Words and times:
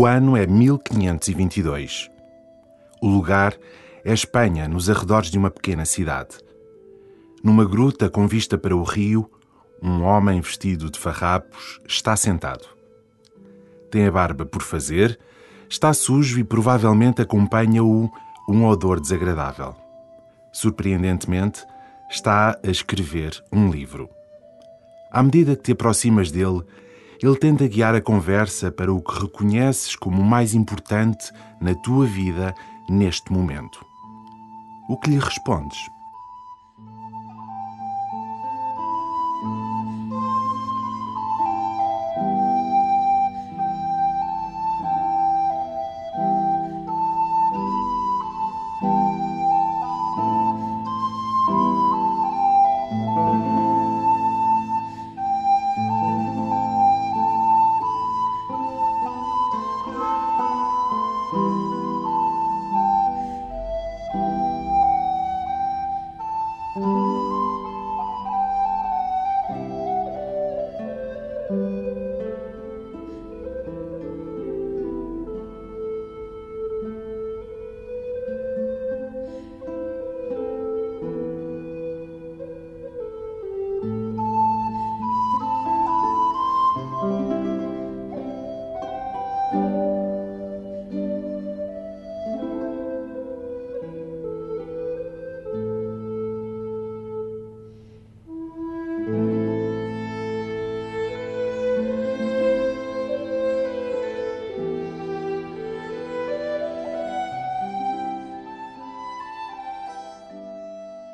O 0.00 0.06
ano 0.06 0.34
é 0.34 0.46
1522. 0.46 2.10
O 3.02 3.06
lugar 3.06 3.54
é 4.02 4.14
Espanha, 4.14 4.66
nos 4.66 4.88
arredores 4.88 5.30
de 5.30 5.36
uma 5.36 5.50
pequena 5.50 5.84
cidade. 5.84 6.38
Numa 7.44 7.66
gruta 7.66 8.08
com 8.08 8.26
vista 8.26 8.56
para 8.56 8.74
o 8.74 8.82
rio, 8.82 9.30
um 9.82 10.02
homem 10.02 10.40
vestido 10.40 10.90
de 10.90 10.98
farrapos 10.98 11.78
está 11.86 12.16
sentado. 12.16 12.66
Tem 13.90 14.06
a 14.06 14.10
barba 14.10 14.46
por 14.46 14.62
fazer, 14.62 15.20
está 15.68 15.92
sujo 15.92 16.40
e 16.40 16.44
provavelmente 16.44 17.20
acompanha-o 17.20 18.10
um 18.48 18.64
odor 18.64 19.00
desagradável. 19.00 19.76
Surpreendentemente, 20.50 21.62
está 22.10 22.58
a 22.64 22.70
escrever 22.70 23.38
um 23.52 23.68
livro. 23.68 24.08
À 25.12 25.22
medida 25.22 25.54
que 25.54 25.62
te 25.62 25.72
aproximas 25.72 26.30
dele, 26.30 26.64
ele 27.22 27.36
tenta 27.36 27.68
guiar 27.68 27.94
a 27.94 28.00
conversa 28.00 28.72
para 28.72 28.92
o 28.92 29.02
que 29.02 29.20
reconheces 29.20 29.94
como 29.94 30.22
o 30.22 30.24
mais 30.24 30.54
importante 30.54 31.30
na 31.60 31.74
tua 31.74 32.06
vida 32.06 32.54
neste 32.88 33.32
momento. 33.32 33.84
O 34.88 34.96
que 34.96 35.10
lhe 35.10 35.18
respondes? 35.18 35.78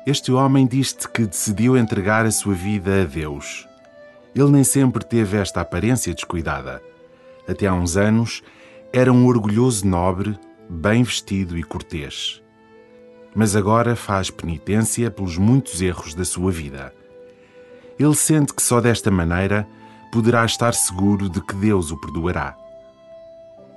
Este 0.07 0.31
homem 0.31 0.65
diz-te 0.65 1.05
que 1.09 1.25
decidiu 1.25 1.75
entregar 1.75 2.25
a 2.25 2.31
sua 2.31 2.53
vida 2.53 3.01
a 3.01 3.03
Deus. 3.03 3.67
Ele 4.33 4.49
nem 4.49 4.63
sempre 4.63 5.03
teve 5.03 5.35
esta 5.35 5.59
aparência 5.59 6.13
descuidada. 6.13 6.81
Até 7.45 7.67
há 7.67 7.73
uns 7.73 7.97
anos 7.97 8.41
era 8.93 9.11
um 9.11 9.27
orgulhoso 9.27 9.85
nobre, 9.85 10.39
bem 10.69 11.03
vestido 11.03 11.57
e 11.57 11.61
cortês. 11.61 12.41
Mas 13.35 13.53
agora 13.53 13.97
faz 13.97 14.29
penitência 14.29 15.11
pelos 15.11 15.37
muitos 15.37 15.81
erros 15.81 16.13
da 16.13 16.23
sua 16.23 16.53
vida. 16.53 16.93
Ele 17.99 18.15
sente 18.15 18.53
que 18.53 18.63
só 18.63 18.79
desta 18.79 19.11
maneira 19.11 19.67
poderá 20.09 20.45
estar 20.45 20.73
seguro 20.73 21.27
de 21.27 21.41
que 21.41 21.53
Deus 21.53 21.91
o 21.91 21.99
perdoará. 21.99 22.55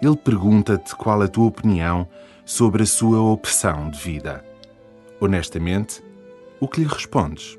Ele 0.01 0.17
pergunta-te 0.17 0.95
qual 0.95 1.23
a 1.23 1.27
tua 1.27 1.47
opinião 1.47 2.07
sobre 2.45 2.85
a 2.85 2.87
sua 2.87 3.21
opção 3.21 3.91
de 3.91 3.99
vida. 3.99 4.45
Honestamente, 5.21 6.09
o 6.61 6.69
que 6.69 6.81
lhe 6.81 6.87
respondes? 6.87 7.59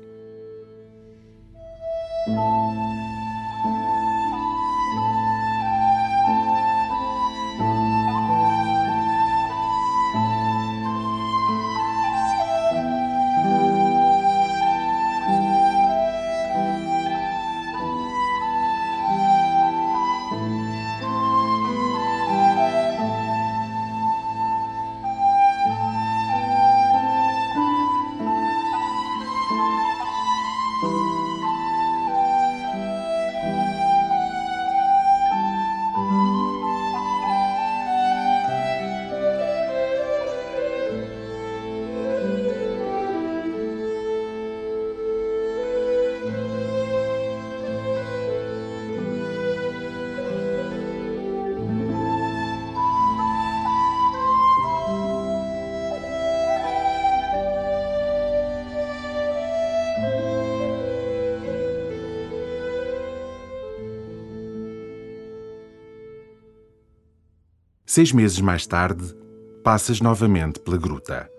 Seis 67.94 68.10
meses 68.10 68.40
mais 68.40 68.66
tarde, 68.66 69.14
passas 69.62 70.00
novamente 70.00 70.58
pela 70.58 70.78
gruta. 70.78 71.30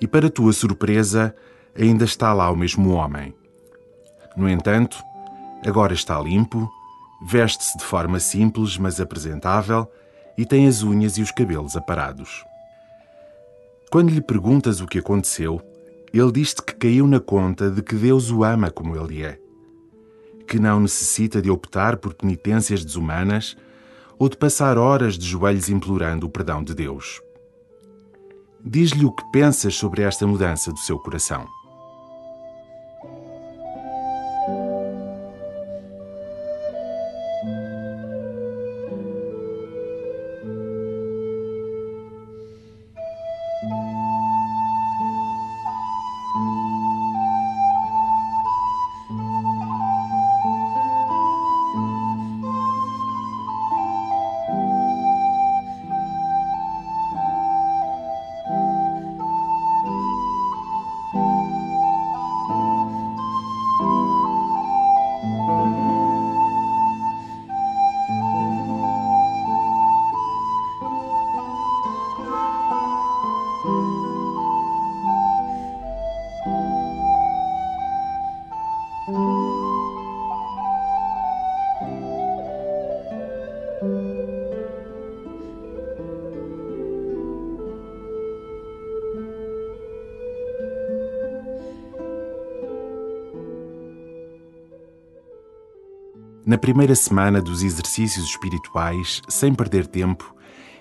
E, 0.00 0.08
para 0.08 0.28
tua 0.28 0.52
surpresa, 0.52 1.32
ainda 1.78 2.04
está 2.04 2.34
lá 2.34 2.50
o 2.50 2.56
mesmo 2.56 2.90
homem. 2.90 3.32
No 4.36 4.48
entanto, 4.48 5.00
agora 5.64 5.94
está 5.94 6.20
limpo, 6.20 6.68
veste-se 7.24 7.78
de 7.78 7.84
forma 7.84 8.18
simples, 8.18 8.76
mas 8.76 8.98
apresentável, 8.98 9.88
e 10.36 10.44
tem 10.44 10.66
as 10.66 10.82
unhas 10.82 11.16
e 11.16 11.22
os 11.22 11.30
cabelos 11.30 11.76
aparados. 11.76 12.44
Quando 13.88 14.10
lhe 14.10 14.20
perguntas 14.20 14.80
o 14.80 14.86
que 14.88 14.98
aconteceu, 14.98 15.62
ele 16.12 16.32
diz-te 16.32 16.60
que 16.60 16.74
caiu 16.74 17.06
na 17.06 17.20
conta 17.20 17.70
de 17.70 17.82
que 17.82 17.94
Deus 17.94 18.32
o 18.32 18.42
ama 18.42 18.68
como 18.68 18.96
ele 18.96 19.22
é, 19.22 19.38
que 20.44 20.58
não 20.58 20.80
necessita 20.80 21.40
de 21.40 21.48
optar 21.48 21.98
por 21.98 22.14
penitências 22.14 22.84
desumanas 22.84 23.56
ou 24.22 24.28
de 24.28 24.36
passar 24.36 24.78
horas 24.78 25.18
de 25.18 25.26
joelhos 25.26 25.68
implorando 25.68 26.28
o 26.28 26.30
perdão 26.30 26.62
de 26.62 26.76
Deus. 26.76 27.20
Diz-lhe 28.64 29.04
o 29.04 29.10
que 29.10 29.24
pensas 29.32 29.74
sobre 29.74 30.02
esta 30.02 30.24
mudança 30.24 30.70
do 30.70 30.78
seu 30.78 30.96
coração. 30.96 31.44
Na 96.52 96.58
primeira 96.58 96.94
semana 96.94 97.40
dos 97.40 97.62
exercícios 97.62 98.26
espirituais, 98.26 99.22
sem 99.26 99.54
perder 99.54 99.86
tempo, 99.86 100.36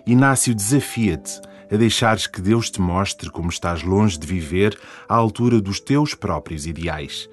Inácio 0.06 0.54
desafia-te 0.54 1.40
a 1.72 1.78
deixares 1.78 2.28
que 2.28 2.42
Deus 2.42 2.70
te 2.70 2.82
mostre 2.82 3.32
como 3.32 3.50
estás 3.50 3.82
longe 3.82 4.20
de 4.20 4.28
viver 4.28 4.78
à 5.08 5.16
altura 5.16 5.62
dos 5.62 5.80
teus 5.80 6.14
próprios 6.14 6.68
ideais. 6.68 7.30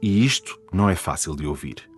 E 0.00 0.24
isto 0.24 0.60
não 0.72 0.88
é 0.88 0.94
fácil 0.94 1.34
de 1.34 1.44
ouvir. 1.44 1.90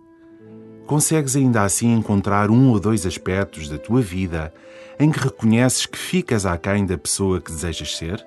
Consegues 0.87 1.35
ainda 1.35 1.61
assim 1.61 1.93
encontrar 1.93 2.49
um 2.49 2.71
ou 2.71 2.79
dois 2.79 3.05
aspectos 3.05 3.69
da 3.69 3.77
tua 3.77 4.01
vida 4.01 4.51
em 4.99 5.11
que 5.11 5.19
reconheces 5.19 5.85
que 5.85 5.99
ficas 5.99 6.47
aquém 6.47 6.83
da 6.83 6.97
pessoa 6.97 7.39
que 7.39 7.51
desejas 7.51 7.95
ser? 7.95 8.25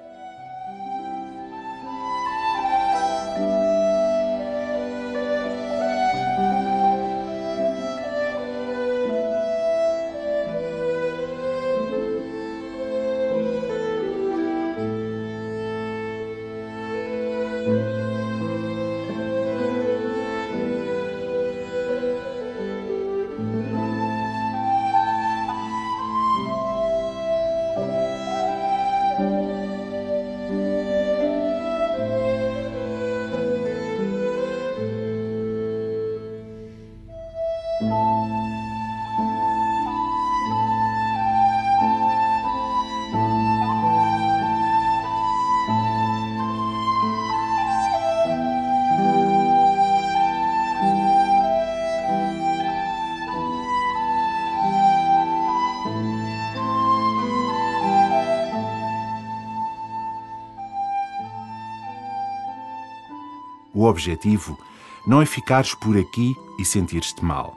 O 63.76 63.84
objetivo 63.84 64.58
não 65.06 65.20
é 65.20 65.26
ficares 65.26 65.74
por 65.74 65.98
aqui 65.98 66.34
e 66.58 66.64
sentir-te 66.64 67.22
mal. 67.22 67.54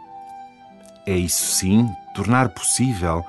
É 1.07 1.15
isso 1.15 1.55
sim 1.55 1.89
tornar 2.13 2.49
possível, 2.49 3.23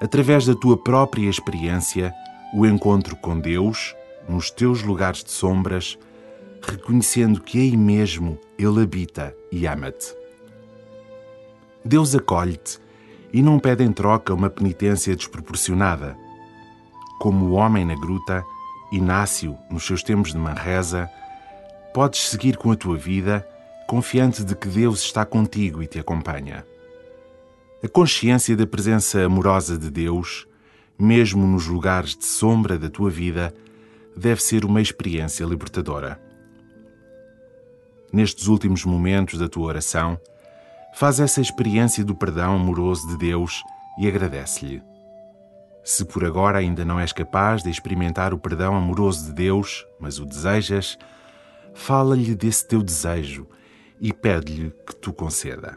através 0.00 0.46
da 0.46 0.54
tua 0.54 0.78
própria 0.78 1.28
experiência, 1.28 2.14
o 2.54 2.64
encontro 2.64 3.14
com 3.14 3.38
Deus 3.38 3.94
nos 4.26 4.50
teus 4.50 4.82
lugares 4.82 5.22
de 5.22 5.30
sombras, 5.30 5.98
reconhecendo 6.62 7.42
que 7.42 7.58
aí 7.58 7.76
mesmo 7.76 8.38
Ele 8.58 8.82
habita 8.84 9.36
e 9.52 9.66
ama-te. 9.66 10.14
Deus 11.84 12.14
acolhe-te 12.14 12.78
e 13.34 13.42
não 13.42 13.58
pede 13.58 13.84
em 13.84 13.92
troca 13.92 14.32
uma 14.32 14.48
penitência 14.48 15.14
desproporcionada. 15.14 16.16
Como 17.20 17.44
o 17.44 17.52
homem 17.52 17.84
na 17.84 17.94
gruta, 17.94 18.42
Inácio, 18.90 19.58
nos 19.70 19.86
seus 19.86 20.02
tempos 20.02 20.32
de 20.32 20.38
Manresa, 20.38 21.08
podes 21.92 22.28
seguir 22.28 22.56
com 22.56 22.70
a 22.70 22.76
tua 22.76 22.96
vida 22.96 23.46
confiante 23.86 24.44
de 24.44 24.54
que 24.54 24.68
Deus 24.68 25.02
está 25.02 25.24
contigo 25.24 25.82
e 25.82 25.86
te 25.86 25.98
acompanha. 25.98 26.64
A 27.82 27.88
consciência 27.88 28.56
da 28.56 28.66
presença 28.66 29.24
amorosa 29.24 29.76
de 29.76 29.90
Deus, 29.90 30.46
mesmo 30.96 31.46
nos 31.46 31.66
lugares 31.66 32.14
de 32.14 32.24
sombra 32.24 32.78
da 32.78 32.88
tua 32.88 33.10
vida, 33.10 33.52
deve 34.16 34.42
ser 34.42 34.64
uma 34.64 34.80
experiência 34.80 35.44
libertadora. 35.44 36.20
Nestes 38.12 38.46
últimos 38.46 38.84
momentos 38.84 39.38
da 39.38 39.48
tua 39.48 39.66
oração, 39.66 40.20
faz 40.94 41.18
essa 41.18 41.40
experiência 41.40 42.04
do 42.04 42.14
perdão 42.14 42.54
amoroso 42.54 43.08
de 43.08 43.16
Deus 43.16 43.62
e 43.98 44.06
agradece-lhe. 44.06 44.82
Se 45.82 46.04
por 46.04 46.24
agora 46.24 46.58
ainda 46.58 46.84
não 46.84 47.00
és 47.00 47.12
capaz 47.12 47.62
de 47.62 47.70
experimentar 47.70 48.32
o 48.34 48.38
perdão 48.38 48.76
amoroso 48.76 49.26
de 49.26 49.32
Deus, 49.32 49.84
mas 49.98 50.18
o 50.18 50.26
desejas, 50.26 50.96
fala-lhe 51.74 52.34
desse 52.34 52.66
teu 52.66 52.82
desejo 52.82 53.46
e 54.00 54.12
pede-lhe 54.12 54.72
que 54.86 54.94
tu 54.96 55.12
conceda. 55.12 55.76